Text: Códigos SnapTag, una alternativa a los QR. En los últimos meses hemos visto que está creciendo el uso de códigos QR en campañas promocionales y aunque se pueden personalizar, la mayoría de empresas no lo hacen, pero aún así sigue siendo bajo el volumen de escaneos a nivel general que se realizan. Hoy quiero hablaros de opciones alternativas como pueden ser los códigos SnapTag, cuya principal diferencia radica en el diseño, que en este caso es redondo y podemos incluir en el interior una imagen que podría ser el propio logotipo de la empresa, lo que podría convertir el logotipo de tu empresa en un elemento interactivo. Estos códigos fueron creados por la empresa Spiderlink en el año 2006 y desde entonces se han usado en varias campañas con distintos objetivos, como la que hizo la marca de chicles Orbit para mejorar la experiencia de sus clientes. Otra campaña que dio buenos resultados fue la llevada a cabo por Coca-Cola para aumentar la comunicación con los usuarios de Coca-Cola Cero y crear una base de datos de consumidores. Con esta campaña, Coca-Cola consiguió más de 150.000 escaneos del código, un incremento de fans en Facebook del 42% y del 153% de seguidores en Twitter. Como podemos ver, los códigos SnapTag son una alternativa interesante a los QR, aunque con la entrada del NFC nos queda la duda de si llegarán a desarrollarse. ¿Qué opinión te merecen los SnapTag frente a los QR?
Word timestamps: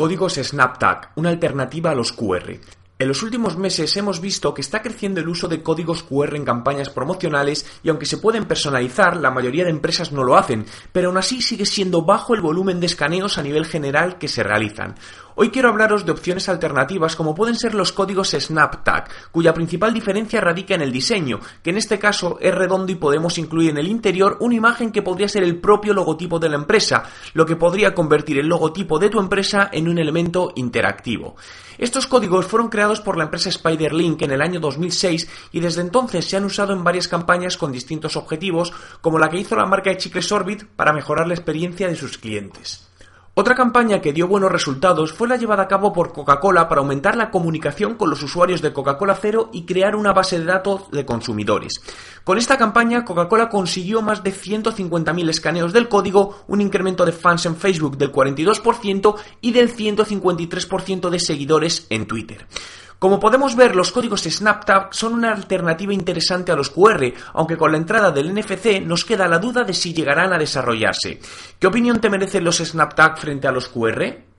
Códigos 0.00 0.36
SnapTag, 0.36 1.10
una 1.16 1.28
alternativa 1.28 1.90
a 1.90 1.94
los 1.94 2.14
QR. 2.14 2.58
En 3.00 3.08
los 3.08 3.22
últimos 3.22 3.56
meses 3.56 3.96
hemos 3.96 4.20
visto 4.20 4.52
que 4.52 4.60
está 4.60 4.82
creciendo 4.82 5.20
el 5.20 5.28
uso 5.30 5.48
de 5.48 5.62
códigos 5.62 6.02
QR 6.02 6.36
en 6.36 6.44
campañas 6.44 6.90
promocionales 6.90 7.64
y 7.82 7.88
aunque 7.88 8.04
se 8.04 8.18
pueden 8.18 8.44
personalizar, 8.44 9.16
la 9.16 9.30
mayoría 9.30 9.64
de 9.64 9.70
empresas 9.70 10.12
no 10.12 10.22
lo 10.22 10.36
hacen, 10.36 10.66
pero 10.92 11.08
aún 11.08 11.16
así 11.16 11.40
sigue 11.40 11.64
siendo 11.64 12.02
bajo 12.02 12.34
el 12.34 12.42
volumen 12.42 12.78
de 12.78 12.84
escaneos 12.84 13.38
a 13.38 13.42
nivel 13.42 13.64
general 13.64 14.18
que 14.18 14.28
se 14.28 14.42
realizan. 14.42 14.96
Hoy 15.42 15.48
quiero 15.48 15.70
hablaros 15.70 16.04
de 16.04 16.12
opciones 16.12 16.50
alternativas 16.50 17.16
como 17.16 17.34
pueden 17.34 17.54
ser 17.54 17.72
los 17.74 17.92
códigos 17.92 18.36
SnapTag, 18.38 19.08
cuya 19.32 19.54
principal 19.54 19.94
diferencia 19.94 20.38
radica 20.38 20.74
en 20.74 20.82
el 20.82 20.92
diseño, 20.92 21.40
que 21.62 21.70
en 21.70 21.78
este 21.78 21.98
caso 21.98 22.36
es 22.42 22.54
redondo 22.54 22.92
y 22.92 22.96
podemos 22.96 23.38
incluir 23.38 23.70
en 23.70 23.78
el 23.78 23.88
interior 23.88 24.36
una 24.40 24.56
imagen 24.56 24.92
que 24.92 25.00
podría 25.00 25.28
ser 25.28 25.42
el 25.42 25.58
propio 25.58 25.94
logotipo 25.94 26.38
de 26.38 26.50
la 26.50 26.56
empresa, 26.56 27.04
lo 27.32 27.46
que 27.46 27.56
podría 27.56 27.94
convertir 27.94 28.38
el 28.38 28.48
logotipo 28.48 28.98
de 28.98 29.08
tu 29.08 29.18
empresa 29.18 29.70
en 29.72 29.88
un 29.88 29.98
elemento 29.98 30.52
interactivo. 30.56 31.36
Estos 31.78 32.06
códigos 32.06 32.44
fueron 32.44 32.68
creados 32.68 32.89
por 32.98 33.16
la 33.16 33.24
empresa 33.24 33.52
Spiderlink 33.52 34.22
en 34.22 34.32
el 34.32 34.42
año 34.42 34.58
2006 34.58 35.28
y 35.52 35.60
desde 35.60 35.82
entonces 35.82 36.24
se 36.24 36.36
han 36.36 36.44
usado 36.44 36.72
en 36.72 36.82
varias 36.82 37.06
campañas 37.06 37.56
con 37.56 37.70
distintos 37.70 38.16
objetivos, 38.16 38.72
como 39.00 39.20
la 39.20 39.30
que 39.30 39.38
hizo 39.38 39.54
la 39.54 39.66
marca 39.66 39.90
de 39.90 39.98
chicles 39.98 40.32
Orbit 40.32 40.64
para 40.64 40.92
mejorar 40.92 41.28
la 41.28 41.34
experiencia 41.34 41.86
de 41.86 41.94
sus 41.94 42.18
clientes. 42.18 42.89
Otra 43.32 43.54
campaña 43.54 44.00
que 44.00 44.12
dio 44.12 44.26
buenos 44.26 44.50
resultados 44.50 45.12
fue 45.12 45.28
la 45.28 45.36
llevada 45.36 45.62
a 45.62 45.68
cabo 45.68 45.92
por 45.92 46.12
Coca-Cola 46.12 46.68
para 46.68 46.80
aumentar 46.80 47.16
la 47.16 47.30
comunicación 47.30 47.94
con 47.94 48.10
los 48.10 48.22
usuarios 48.24 48.60
de 48.60 48.72
Coca-Cola 48.72 49.14
Cero 49.14 49.50
y 49.52 49.64
crear 49.64 49.94
una 49.94 50.12
base 50.12 50.40
de 50.40 50.46
datos 50.46 50.90
de 50.90 51.06
consumidores. 51.06 51.80
Con 52.24 52.38
esta 52.38 52.58
campaña, 52.58 53.04
Coca-Cola 53.04 53.48
consiguió 53.48 54.02
más 54.02 54.24
de 54.24 54.32
150.000 54.32 55.30
escaneos 55.30 55.72
del 55.72 55.88
código, 55.88 56.42
un 56.48 56.60
incremento 56.60 57.06
de 57.06 57.12
fans 57.12 57.46
en 57.46 57.54
Facebook 57.54 57.96
del 57.96 58.12
42% 58.12 59.14
y 59.40 59.52
del 59.52 59.74
153% 59.74 61.08
de 61.08 61.20
seguidores 61.20 61.86
en 61.88 62.06
Twitter. 62.06 62.46
Como 63.00 63.18
podemos 63.18 63.56
ver, 63.56 63.74
los 63.74 63.92
códigos 63.92 64.24
SnapTag 64.24 64.94
son 64.94 65.14
una 65.14 65.32
alternativa 65.32 65.94
interesante 65.94 66.52
a 66.52 66.54
los 66.54 66.68
QR, 66.68 67.14
aunque 67.32 67.56
con 67.56 67.72
la 67.72 67.78
entrada 67.78 68.10
del 68.10 68.34
NFC 68.34 68.82
nos 68.84 69.06
queda 69.06 69.26
la 69.26 69.38
duda 69.38 69.64
de 69.64 69.72
si 69.72 69.94
llegarán 69.94 70.34
a 70.34 70.38
desarrollarse. 70.38 71.18
¿Qué 71.58 71.66
opinión 71.66 71.98
te 71.98 72.10
merecen 72.10 72.44
los 72.44 72.58
SnapTag 72.58 73.16
frente 73.16 73.48
a 73.48 73.52
los 73.52 73.70
QR? 73.70 74.29